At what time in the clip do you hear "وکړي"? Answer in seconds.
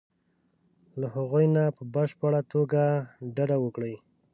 3.63-3.95